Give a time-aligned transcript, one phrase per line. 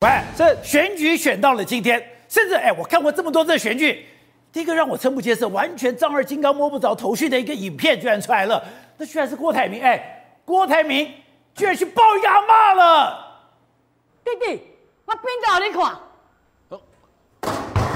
[0.00, 4.06] 喂，这选举选到了今天，甚至哎，我看过这么多次选举，
[4.50, 8.64] 第一个让我瞠目结舌、完全丈二金刚摸不着头绪的一个影片，居然出来了，
[8.96, 9.82] 那居然是郭台铭！
[9.82, 11.12] 哎，郭台铭
[11.54, 13.42] 居然去抱一个阿嬷了！
[14.24, 14.62] 弟弟，
[15.04, 15.98] 我边到你看，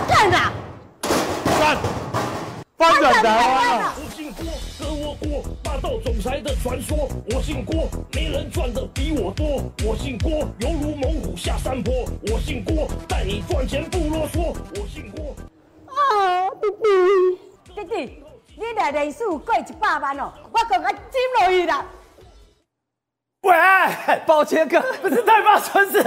[0.06, 0.52] 站着，站，
[2.76, 3.94] 翻转的啊！
[3.96, 4.44] 我姓郭，
[4.78, 7.08] 哥我郭，霸道总裁的传说。
[7.30, 9.62] 我姓郭，没人赚的比我多。
[9.86, 11.94] 我姓郭，犹如猛虎下山坡。
[12.32, 14.56] 我姓郭，带你赚钱不啰嗦。
[14.74, 15.36] 我姓郭。
[15.86, 16.68] 啊，弟
[17.74, 18.22] 弟，弟弟，
[18.56, 21.00] 你的人数过一百万哦，我刚刚金
[21.38, 21.86] 落去了。
[23.42, 23.54] 喂，
[24.26, 26.02] 宝杰哥，不是太发春事。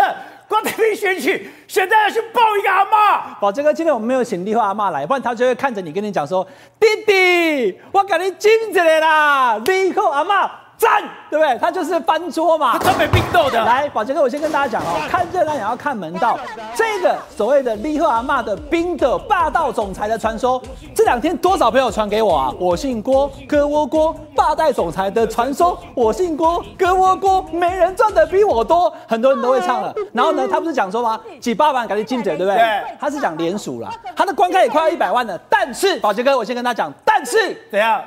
[0.47, 3.39] 郭台铭选举，现在要去抱一个阿嬷。
[3.39, 6.47] 宝珍哥，今天我们没有请立后阿嬷来，不然他就会看着你跟你讲说
[6.79, 11.57] ：“弟弟，我给你金子来啦，立后阿嬷。”赞，对不对？
[11.57, 13.63] 他就是翻桌嘛，他专门冰斗的。
[13.63, 16.37] 来，宝杰哥，我先跟大家讲哦，看热闹也要看门道。
[16.75, 20.61] 这个所谓的利赫阿妈的冰的霸道总裁的传说，
[20.93, 22.53] 这两天多少朋友传给我啊？
[22.59, 25.77] 我姓郭，哥窝郭，霸道总裁的传说。
[25.95, 29.93] 我姓郭，哥窝郭，没人赚的比我多，很多人都会唱了。
[30.13, 31.19] 然后呢，他不是讲说吗？
[31.41, 32.55] 几百万赶紧进嘴，对不对？
[32.55, 32.83] 对。
[32.99, 35.35] 他是讲连署了，他的观看也快要一百万了。
[35.49, 37.99] 但是，宝杰哥，我先跟他讲，但是怎样？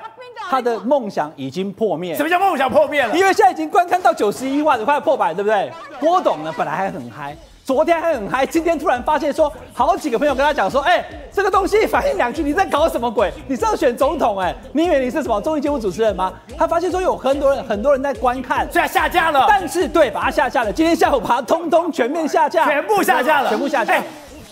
[0.48, 2.14] 他的梦想已经破灭。
[2.14, 3.16] 什么叫梦想破灭了？
[3.16, 5.70] 因为现在已经观看到九十一万，快要破百，对不对？
[5.98, 13.32] 郭董呢，本来还很嗨，昨天还很嗨，今天突然发现说，好几个朋友跟他讲说，哎，这个东西反应两句，你在搞什么鬼？
[13.46, 14.38] 你是要选总统？
[14.38, 16.32] 哎，你以为你是什么综艺节目主持人吗？
[16.58, 19.44] 他发现说有很多人，很多人在观看，虽然下架了。
[19.48, 20.72] 但是对，把它下架了。
[20.72, 24.02] 今天下午把它通通全面下架，全部下架了，全部下架。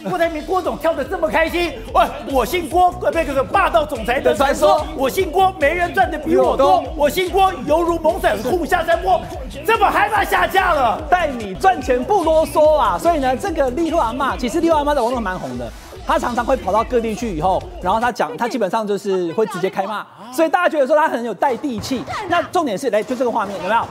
[0.04, 9.20] 郭台铭郭总跳的这么开心，喂，我姓郭，那个霸道总裁的传说，我姓郭，没人赚的比我多，我姓郭，犹如猛虎下山坡，
[9.66, 12.96] 这么害怕下架了，带你赚钱不啰嗦啊！
[12.98, 15.68] 所以呢，这个立后阿嬷，其实立后阿嬷在网络蛮红的，
[16.06, 22.04] 他常常会跑到各地去以后，然后他讲，他基本上就是会直接开骂，所以大家觉得说他很有带地气。
[22.28, 23.82] 那重点是，来就这个画面有没有？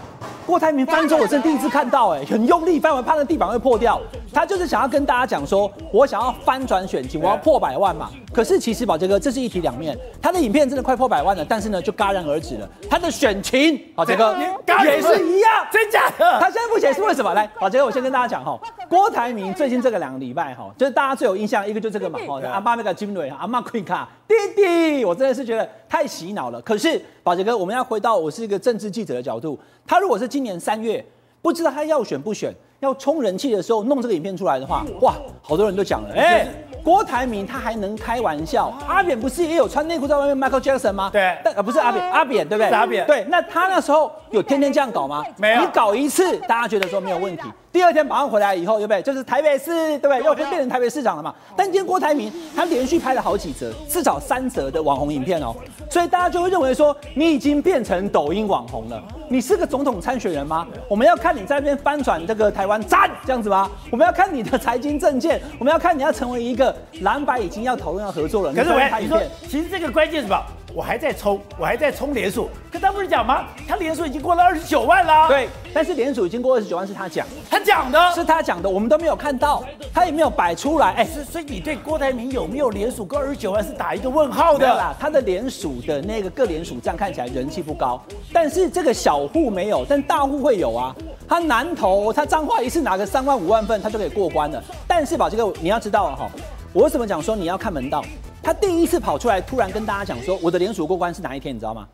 [0.46, 4.00] 郭台铭翻桌，我真第一次看到，哎，很用力翻，我怕那地板会破掉。
[4.34, 8.10] 他就是想要跟大家讲说，我想要翻转选情，我要破百万嘛。
[8.32, 9.98] 可是其实宝杰哥，这是一体两面。
[10.22, 12.70] 他的影片真的快破百万了，但是呢，就戛然而止了。
[12.90, 14.36] 他的选情，宝杰哥
[14.84, 16.40] 也是一样，真假的？
[16.40, 17.34] 他现在不解释为什么？
[17.34, 26.62] 来，宝杰哥，我先跟大家讲哈，郭台铭最近这个两个礼拜哈，就是大家最有印象，一个就这个嘛，哈，阿妈那个金蕊，阿妈 q 卡弟弟，我真的是觉得太洗脑了。
[26.62, 31.04] 可是宝杰哥，我们要回到我是一个政治记者的角度，他如果是今年三月。
[31.40, 36.48] 不知道他要选不选，要冲人气的时候弄这个影片出来的话，哇，好多人都讲了，哎、欸，
[36.84, 38.72] 郭台铭他还能开玩笑？
[38.88, 41.10] 阿扁不是也有穿内裤在外面 Michael Jackson 吗？
[41.12, 42.70] 对，但呃不是阿扁，阿扁对不对？
[42.70, 43.06] 是阿扁。
[43.08, 45.24] 对，那他那时候有天天这样搞吗？
[45.38, 45.62] 没有。
[45.62, 47.44] 你搞一次，大家觉得说没有问题。
[47.72, 49.01] 第二天马上回来以后，对不对？
[49.01, 50.23] 就是台北市，对不对？
[50.23, 51.33] 又变成台北市长了嘛。
[51.55, 55.53] 但今天郭台铭他连续拍了好几则，至少三则的网红影片哦，
[55.89, 59.01] 所以大家就会认为说，你已经变成抖音网红了。
[59.29, 60.66] 你是个总统参选人吗？
[60.89, 63.69] 我们要看你在那边翻转这个台湾站这样子吗？
[63.91, 68.53] 我们要看你的财经政见，我们要看你要成为一个蓝白已经要讨论要合作了。
[68.53, 70.41] 可是我你说，其实这个关键是什么？
[70.78, 73.46] 我还在冲，我还在冲连署，可他不是讲吗？
[73.68, 75.28] 他连署已经过了二十九万啦。
[75.28, 80.92] 对，但是连署已经过二十九万是他讲，他讲的是他讲的，我们都没有看到，他也没有摆出来。
[80.92, 84.96] 哎，所以你对郭台铭有没有连署过二十九万是打一个问号的啦？
[85.00, 88.00] 他的连署的那个各连署这样看起来人气不高，
[88.32, 90.96] 但是这个小户没有，但大户会有啊。
[91.28, 94.64] 他南投他彰化一次拿个三万五万份，他就可以过关了。
[94.88, 96.30] 但是把这个你要知道哈，
[96.72, 98.06] 我为什么讲说你要看门道？
[98.47, 101.53] 他第一次跑出来，突然跟大家讲说：“我的联署过关是哪一天？
[101.53, 101.85] 你知道吗？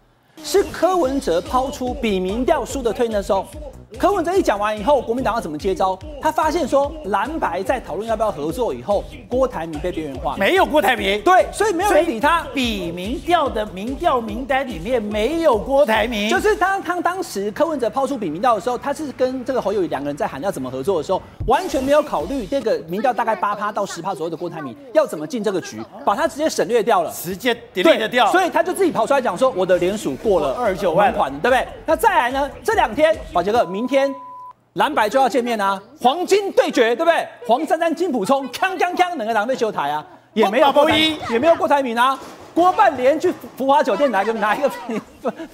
[0.43, 3.47] 是柯文哲抛出比民调输的推的时候。”
[3.97, 5.97] 柯文哲一讲完以后，国民党要怎么接招？
[6.21, 12.45] 他发现说蓝白在讨论要不要合作以后，郭台铭被边缘化，没有郭台铭，对，所以没有人理他。
[12.53, 31.67] 比民调的民调名单里面没有郭台铭，就是他他当时柯文哲抛出比民调的时候，他是跟这个侯友宜两个人在喊要怎么合作的时候，完全没有考虑这个民调大概八趴到十趴左右的郭台铭要怎么进这个局，把他直接省略掉了，直接 delete 掉，所以他就自己跑出来讲说，我的联署过了二十九万款，对不对？
[31.85, 32.49] 那再来呢？
[32.63, 34.15] 这两天，宝杰哥明天。
[34.75, 37.27] 蓝白就要见面啊，黄金对决，对不对？
[37.45, 40.03] 黄珊珊、金普聪，锵锵锵，两个党被修台啊，
[40.33, 40.97] 也没有过台，
[41.29, 42.17] 也没有过台名啊。
[42.53, 44.71] 郭半连去福华酒店哪个哪一个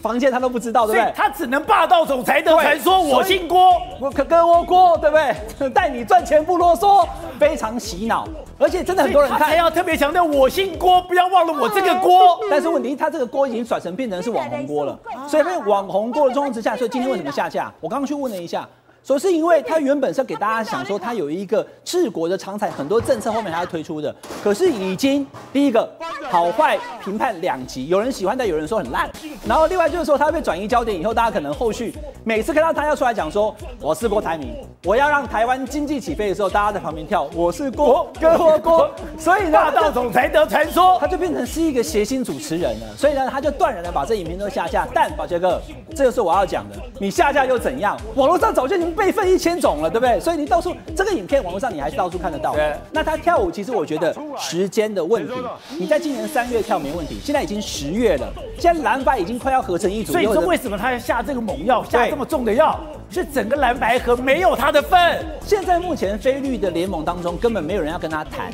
[0.01, 1.13] 房间，他都不知道，对不对？
[1.15, 5.15] 他只能霸道总裁的传说，我姓郭，我可跟我郭，对不
[5.57, 5.69] 对？
[5.69, 7.07] 带你赚钱不啰嗦，
[7.39, 12.39] 非常洗脑，而且真的很多人看，还要特别强调我姓郭，不要忘了我这个郭。
[12.49, 17.71] 但是问题，他这个郭已经转成变成是网红郭了，所以被网红郭的状况之下，所以今天为什么下架？
[17.79, 18.67] 我刚刚去问了一下。
[19.09, 25.91] 说是因为他原本是要给大家想说他有一个治国的长才，很多政策后面还要推出的，可是已经第一个
[26.29, 29.09] 好坏评判两极，有人喜欢，但有人说很烂。
[29.47, 31.91] 然后另外就是说他被转移焦点以后，大家可能后续
[32.23, 34.53] 每次看到他要出来讲说我是郭台铭，
[34.85, 42.95] 我要让台湾经济起飞的时候，大家在旁边跳我是郭哥郭 郭，所以呢霸道总裁的传说， 他就变成是一个谐星主持人了。
[42.95, 44.87] 所以呢，他就断然的把这影片都下架。
[44.93, 45.59] 但宝杰哥，
[45.95, 47.97] 这就是我要讲的，你下架又怎样？
[48.13, 50.19] 网络上早就已经备份一千种了，对不对？
[50.19, 52.53] 所以你到处这个影片，网络上你还是到处看得到。
[52.53, 52.75] 对。
[52.91, 55.33] 那他跳舞，其实我觉得时间的问题。
[55.79, 60.11] 你在今年三月跳没问题，现在已经十月了，现在蓝白已经快要合成一组。
[60.11, 62.79] 所以说为什么他要下这个猛药，下这么重的药？
[63.11, 65.25] 是整个蓝白合没有他的份。
[65.43, 68.51] 现在目前菲绿的联盟当中，根本没有人要跟他谈，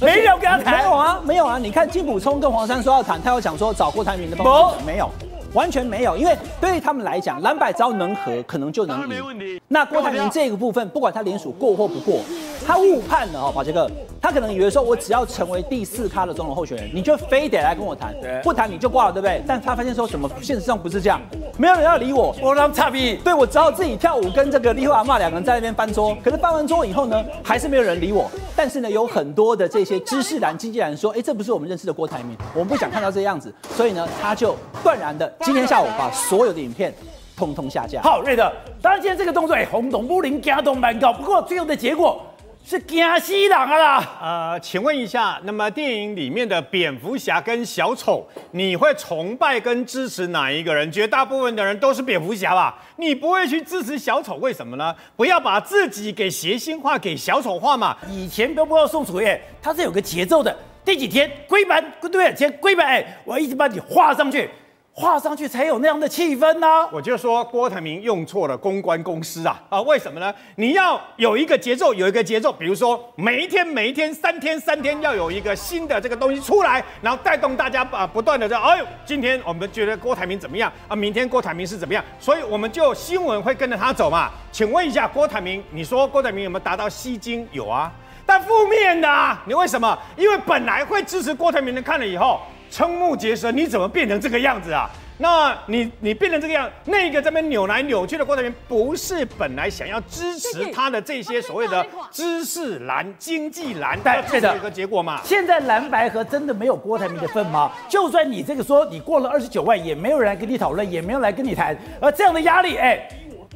[0.00, 0.76] 没有跟他谈。
[0.76, 1.58] 没有啊，没有啊。
[1.58, 5.10] 你看金普聪跟黄山说要谈，他要讲说找郭台铭的帮助没有。
[5.54, 9.60] 完全没有，因为对于他们来讲，蓝白只要能和，可能就能赢。
[9.68, 12.20] 那郭台铭这个部分，不管他联署过或不过，
[12.68, 19.42] 他误判了哦，宝杰哥，他可能以为说，我只要成为第四咖的总统候选人，你就非得来跟我谈，不谈你就挂了，对不对？
[19.48, 21.18] 但他发现说什么，现实上不是这样，
[21.56, 26.14] 没有人要理我，我让差逼，对我只好自己跳舞，跟这个李后阿妈两个人在那边翻桌。
[26.22, 28.30] 可是翻完桌以后呢，还是没有人理我。
[28.54, 34.54] 但是呢，有很多的这些知识男、经济蓝说，哎，这不是我们认识的郭台铭，我们不想看到这样子，所以呢，他就
[34.84, 35.26] 断然的。
[35.40, 36.92] 今天下午把所有的影片
[37.34, 38.02] 通通下架。
[38.02, 41.14] 好，瑞德，当然今天这个动作也轰动武林，惊动蛮高。
[41.14, 42.20] 不过最后的结果
[42.68, 44.18] 是惊死人啊啦。
[44.20, 50.92] 呃，请问一下，那么电影里面的蝙蝠侠跟小丑，你会崇拜跟支持哪一个人？
[50.92, 52.78] 绝大部分的人都是蝙蝠侠吧？
[52.96, 54.94] 你不会去支持小丑，为什么呢？
[55.16, 57.96] 不要把自己给谐星化，给小丑化嘛。
[58.10, 60.54] 以前都不知道宋楚瑜，他是有个节奏的。
[60.84, 62.36] 第几天归版，对不对？
[62.36, 64.50] 先归版，哎，我一直把你画上去。
[64.98, 69.80] 画上去才有那样的气氛呢、我就说郭台铭用错了公关公司啊啊！
[69.82, 70.34] 为什么呢？
[70.56, 80.96] 你要有一个节奏，有一个节奏，比如说每一天每一天三天三天要有一个新的这个东西出来，然后带动大家啊不断的在哎呦，今天我们觉得郭台铭怎么样啊？
[80.96, 82.04] 明天郭台铭是怎么样？
[82.18, 84.32] 所以我们就新闻会跟着他走嘛。
[84.50, 87.46] 请问一下郭台铭，你说郭台铭有没有达到吸睛？
[87.52, 87.92] 有啊，
[88.26, 89.96] 但负面的啊，你为什么？
[90.16, 92.40] 因为本来会支持郭台铭的看了以后。
[92.70, 94.88] 瞠目结舌，你怎么变成这个样子啊？
[95.20, 105.20] 那你你变成这个样，那个这边扭来扭去的郭台铭，不是本来想要支持他的这些所谓的知识蓝、经济蓝，但这是一个结果嘛？
[105.24, 107.72] 现在蓝白合真的没有郭台铭的份吗？
[107.88, 113.08] 就算你这个说你过了二十九万，也没有人来跟你讨论，也没有人来跟你谈，而这样的压力，哎，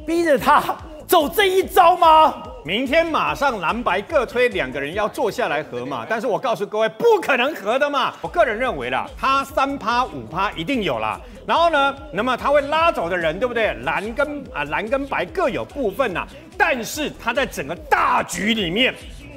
[0.05, 0.61] 逼着他
[1.07, 2.43] 走这一招吗？
[2.65, 8.13] 明天马上蓝白各推两个人要坐下来合嘛，但是我告诉各位不可能合的嘛。
[8.21, 11.19] 我个人认为啦，他三趴五趴一定有啦。
[11.45, 13.73] 然后呢，那么他会拉走的人，对不对？
[13.83, 16.25] 蓝跟啊蓝跟白各有部分呐，
[16.57, 18.95] 但是他在整个大局里面，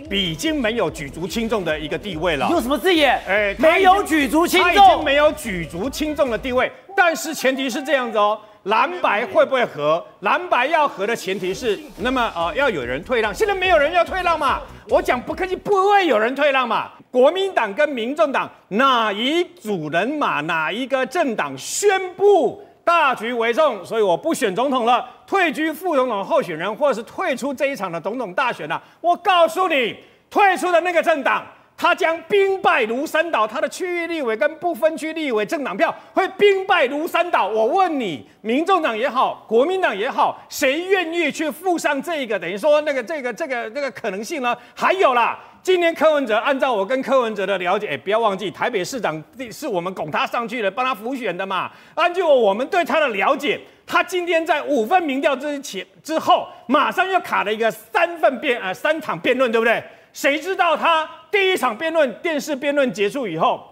[0.09, 2.47] 已经没有举足轻重的一个地位了。
[2.49, 3.21] 用什么字眼？
[3.27, 6.71] 哎，没有举足轻重，他已经没有举足轻重的地位。
[6.97, 8.39] 但是前提是这样子哦。
[8.67, 10.05] 蓝白会不会合？
[10.21, 13.33] 蓝白要合的前提是，那么呃要有人退让。
[13.33, 14.61] 现在没有人要退让嘛？
[14.89, 16.91] 我讲不客气，不会有人退让嘛？
[17.11, 28.83] 国民党跟民众党哪一组人马，哪一个政党宣布大局为重，所以我不选总统了，退居副总统候选人，或者是退出这一场的总统大选了。
[29.01, 29.97] 我告诉你，
[30.29, 31.45] 退出的那个政党。
[31.77, 37.47] 他将兵败如山倒，他的区域立委跟不分区立委政党票会兵败如山倒。
[37.47, 44.57] 我问你，民众党也好，国民党也好，谁愿意去负上这个等于说那个这个这个这个可能性呢？
[44.75, 49.23] 还有啦，今天柯文哲按照我跟柯文哲的了解，哎，不要忘记台北市长
[49.53, 51.71] 是我们拱他上去的，帮他辅选的嘛。
[51.95, 59.83] 按照我们对他的了解，他今天在五份民调之前之后，马上又卡了一个三份辩呃三场辩论，对不对？
[60.17, 63.63] 谁知道他第一场辩论电视辩论结束以后，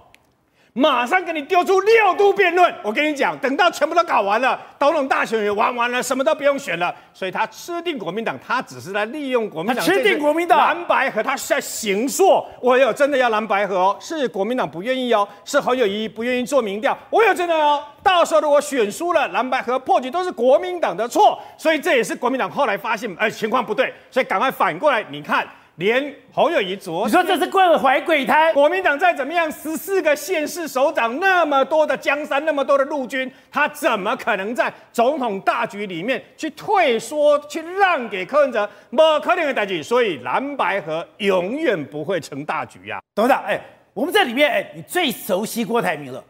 [0.74, 2.70] 马上给你丢出六度辩论。
[2.82, 6.94] 我跟你讲，等到全部都搞完了，总统大选也玩完了，什么都不用选了。
[7.14, 9.82] 所以他吃定国民党，他只是在利用国民党。
[9.82, 12.46] 吃定国民党蓝白和，他是在行硕。
[12.60, 16.94] 我有真的要蓝白河哦，是国民党不愿意哦，是侯友谊不愿意做民调。
[17.08, 21.40] 我有真的哦，到时候如果选输了，蓝白和破局都是国民党的错。
[21.56, 25.48] 所以这也是国民党后来发现，哎，情况不对，所以赶快反过来，你看。
[25.76, 28.52] 连侯友谊昨，你说这是跪怀鬼胎？
[28.52, 38.68] 国民党再怎么样，十四个县市首长，那么多的江山，那么多的陆军，他怎么可能在总统大局里面去退缩，去让给柯文哲？
[38.90, 43.02] 不可能的大局，所以蓝白河永远不会成大局呀、啊。
[43.12, 43.60] 董事长，哎，
[43.92, 46.22] 我们在里面，哎，你最熟悉郭台铭了，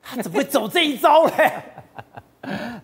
[0.00, 1.50] 他怎么会走这一招嘞？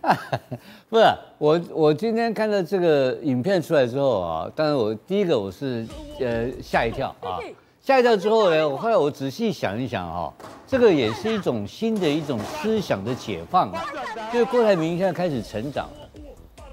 [0.89, 1.05] 不是
[1.39, 5.87] 我，我今天看到这个影片出来之后啊，当然我第一个我是
[6.21, 7.39] 呃吓一跳啊，
[7.83, 10.33] 吓一跳之后呢，我后来我仔细想一想哈，
[10.67, 13.85] 这个也是一种新的一种思想的解放啊，
[14.33, 16.23] 就是郭台铭现在开始成长了，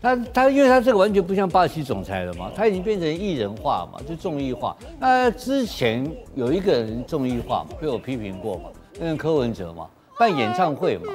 [0.02, 4.76] 他他因为他这个完全不像霸气总裁了嘛，他已经变成艺人化嘛，就综艺化。
[5.00, 11.12] 那之前有一个人综艺化，被我批评过嘛，那个柯文哲嘛，办演唱会嘛。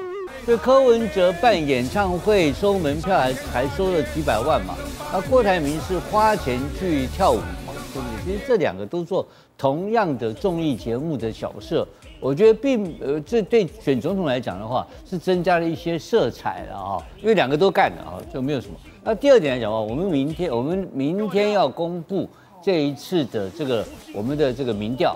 [0.47, 4.75] 就柯文哲办演唱会收门票还还收了几百万嘛，
[5.13, 8.25] 那郭台铭是花钱去跳舞嘛，对不对？
[8.25, 9.25] 其实这两个都做
[9.57, 11.87] 同样的综艺节目的角色，
[12.19, 18.73] 我觉得并呃这对选总统来讲的话是增加了一些色彩了啊，因为两个都干了啊，就没有什么。
[19.03, 22.27] 那第二点来讲的话，我们明天我们明天要公布
[22.63, 25.15] 这一次的这个我们的这个民调。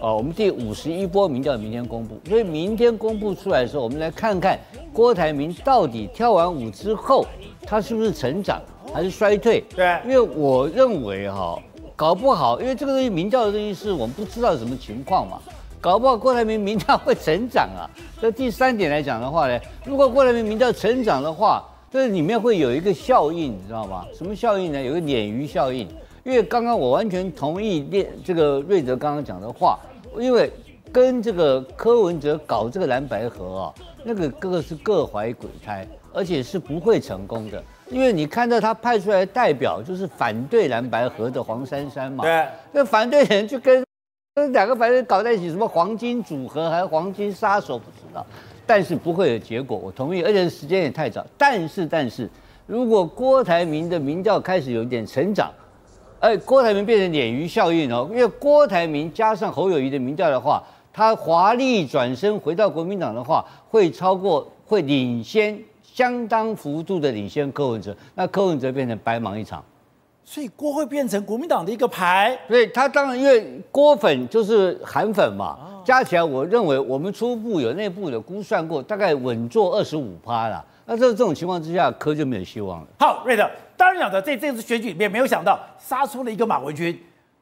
[0.00, 4.58] 哦，我们第五十一波民调明天公布，所以明天公布出来的时候，我们来看看
[4.92, 7.24] 郭台铭到底跳完舞之后，
[7.62, 8.60] 他是不是成长
[8.92, 9.64] 还是衰退？
[9.74, 11.58] 对，因为我认为哈，
[11.96, 15.40] 搞不好，因为这个东西民调的东西是我们不知道什么情况嘛，
[15.80, 17.88] 搞不好郭台铭民调会成长啊。
[18.20, 24.04] 这第三点来讲的话呢，如果郭台铭民调成长的话，这里面会有一个效应，你知道吗？
[24.12, 24.82] 什么效应呢？
[24.82, 25.88] 有个鲶鱼效应。
[26.24, 29.78] 因为刚刚我完全同意列这个瑞泽刚刚讲的话。
[30.16, 30.48] 因为
[30.92, 37.60] 跟这个柯文哲搞这个蓝白合啊，那个各个是各怀鬼胎，而且是不会成功的。
[37.90, 43.84] 因为你看到他派出来的代表就是反对蓝白合的黄珊珊嘛，对，那反对人就跟
[44.36, 48.24] 跟两个反对搞在一起，什么黄金组合还是黄金杀手不知道，
[48.64, 51.26] 但是不会有结果，我同意，而且时间也太早。
[51.36, 52.30] 但是但是，
[52.68, 55.50] 如果郭台铭的民调开始有一点成长。
[56.24, 69.62] 哎，郭台铭变成鲶鱼效应哦，因为郭台铭加上侯友谊的民调的话，他华丽转身回到国民党的话，会超过，会领先相当幅度的领先柯文哲，那柯文哲变成白忙一场，
[70.24, 72.34] 所以郭会变成国民党的一个牌。
[72.48, 80.64] 对他当然因为郭粉就是韩粉嘛，加起来我认为我们初步有内部的估算过，大概稳坐二十五趴啦。
[80.86, 82.86] 那这这种情况之下，柯就没有希望了。
[82.98, 83.48] 好，瑞德。
[83.76, 86.98] 当然了，在这次选举里面，没有想到杀出了一个马文君。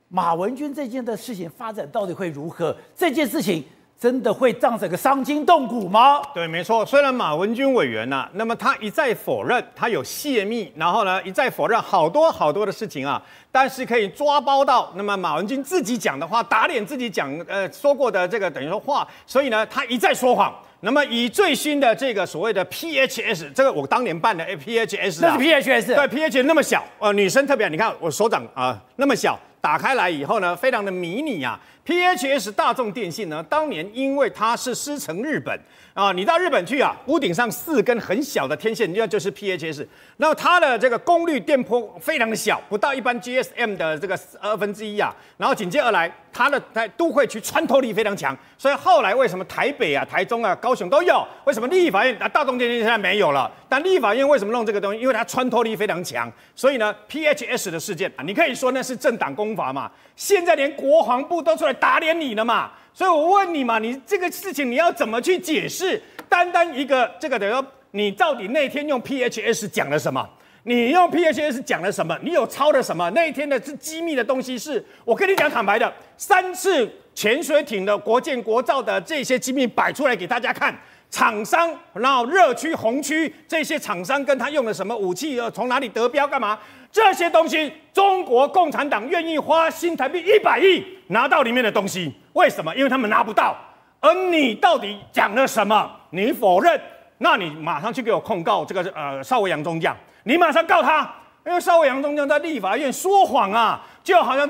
[0.09, 2.75] 马文君这件的事情发展到底会如何？
[2.95, 3.65] 这件事情
[4.03, 6.21] 真的会让整个伤筋动骨吗？
[6.35, 6.85] 对，没错。
[6.85, 20.53] 虽然马文君委员呐、啊，那么他一再否认他有泄密，然后呢一再否认好多好多的事情啊，但是可以抓包到那么马文君自己讲的话，打脸自己讲呃说过的这个等于说话，所以呢他一再说谎。
[20.81, 31.57] 那么以最新的这个所谓的 PHS，这个我当年办的 PHS，那是 PHS，对 PHS 那么小，呃女生特别，你看我手掌啊、呃、那么小，打开来以后呢，非常的迷你啊。
[31.85, 35.59] PHS 大众电信呢，当年因为它是师承日本。
[35.95, 39.87] 啊，你到日本去啊，屋顶上四根很小的天线，那就是 PHS。
[40.17, 45.15] 然后它的这个功率电波非常的小，不到一般 GSM 的这个二分之一啊。
[45.37, 48.35] 然后紧接而来，它的在都会区穿透力非常强。
[48.57, 51.27] 所以后来为什么台北啊、台中啊、高雄都有？
[51.45, 53.51] 为什么立法院啊、大东电信现在没有了？
[53.69, 55.01] 但立法院为什么弄这个东西？
[55.01, 56.33] 因为它穿透力非常强。
[56.57, 59.91] 所以呢，PHS 的事件啊，你可以说那是政党攻伐嘛。
[60.17, 62.71] 现在连国防部都出来打脸你了嘛。
[62.95, 66.01] 所以我问你嘛，你这个事情你要怎么去解释？
[66.29, 70.29] 单单一个这个等于，你到底那天用 PHS 讲了什么？
[70.65, 72.17] 你用 PHS 讲了什么？
[72.23, 73.11] 你有抄了什么？
[73.11, 80.73] 那一天的是机密的东西是，我跟你讲坦白的，三次潜水艇的国建国造的这些机密摆出来给大家看，
[81.11, 84.97] 厂商，然后热区红区这些厂商跟他用了什么？
[84.97, 86.59] 武器，要从哪里得标干嘛？
[86.93, 92.75] 这些东西，中国共产党愿意花新台币一百亿拿到里面的东西，为什么？
[92.75, 93.57] 因为他们拿不到。
[94.01, 95.91] 而你到底讲了什么？
[96.11, 96.81] 你否认，
[97.19, 101.09] 那你马上去给我控告这个呃邵维阳中将，你马上告他，
[101.47, 104.49] 因为邵维阳中将在立法院说谎啊，就好像。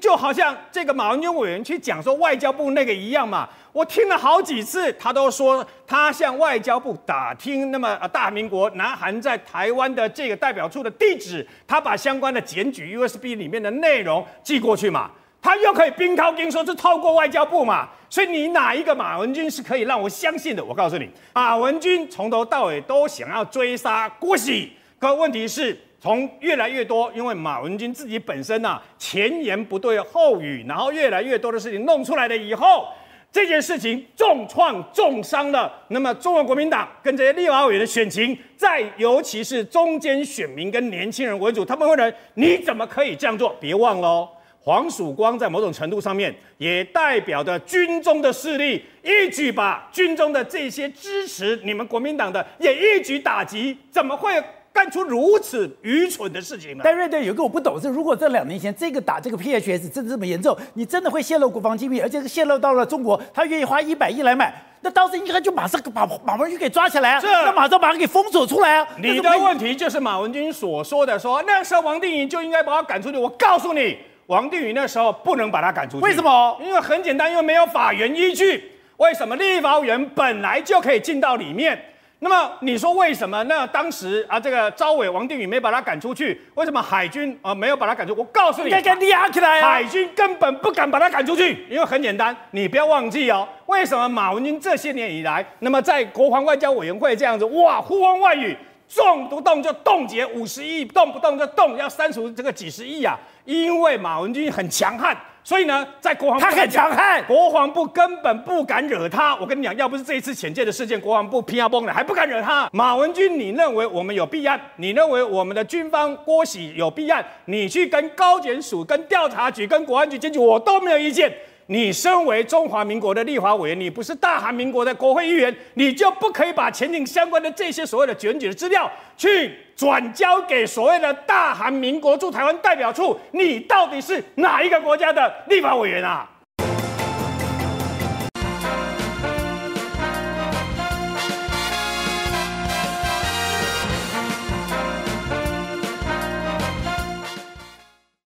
[0.00, 15.08] 就好像这个马文君委员去讲说外交部那个一样嘛，我听了好几次，他都说他向外交部打听，那么大民国南韩在台湾的这个代表处的地址，他把相关的检举 USB 里面的内容寄过去嘛，
[15.46, 20.64] 他又可以冰靠冰说是透过外交部嘛，所以你哪一个马文君是可以让我相信的？
[20.64, 25.78] 我告诉你，马文君从头到尾都想要追杀郭喜，可问题是。
[25.98, 32.86] 从越来越多，因为马文君自己本身呐、啊、前言不对后语，然后越来越多的事情弄出来了以后，
[33.32, 35.72] 这件事情重创重伤了。
[35.88, 43.56] 那么中国国民党跟这些立法委员的选情，再尤其是中间选民跟年轻人为主，他们会认为你怎么可以这样做？
[43.58, 44.28] 别忘了哦，
[44.66, 54.42] 黄曙光在某种程度上面也代表着军中的势力，一举把军中的这些支持你们国民党的也一举打击，怎么会
[54.72, 56.80] 干出如此愚蠢的事情呢？
[56.82, 68.88] 但瑞德有个我不懂是，如果这两年前这个打这个 PHS 真的这么严重，你真的会泄露国防机密，而且是泄露到了中国，他愿意花一百亿来买，那当时应该就马上把马文君给抓起来啊，这那马上把他给封锁出来啊。
[69.00, 73.16] 你的问题就是马文军所说的说，说那时候王定宇就应该把他赶出去。
[73.16, 73.96] 我告诉你，
[74.26, 76.58] 王定宇那时候不能把他赶出去，为什么？
[76.60, 78.72] 因为很简单，因为没有法源依据。
[78.96, 81.78] 为什么立法委员本来就可以进到里面？
[82.20, 83.44] 那么你说为什么？
[83.44, 88.20] 那当时啊，这个招委王定宇没把他赶出去，为什么海军啊没有把他赶出去？
[88.20, 89.70] 我告诉你，该跟你压起来啊！
[89.70, 98.56] 海军根本不敢把他赶出去，因为很简单，你不要忘记哦，为什么马文君这些年以来，那么在国防外交委员会这样子，哇，呼风唤雨，
[98.94, 103.18] 动不动就冻结五十亿，动不动就动要删除这个几十亿啊？
[103.44, 105.16] 因为马文君很强悍。
[105.44, 109.36] 所以呢，在国防部他很强悍，国防部根本不敢惹他。
[109.36, 112.68] 我跟你讲，要不是这一次潜舰的事件，国防部拼要崩了，还不敢惹他。
[112.72, 114.60] 马文君，你认为我们有弊案？
[114.74, 117.24] 你认为我们的军方郭喜有弊案？
[117.44, 121.32] 你去跟高检署、跟调查局、跟国安局检举，我都没有意见。
[121.66, 133.18] 你身为中华民国的立法委员，你不是大韩民国的国会议员，你就不可以把前景相关的这些所谓的选举的资料去转交给所谓的大韩民国驻台湾代表处？
[133.32, 136.30] 你到底是哪一个国家的立法委员啊？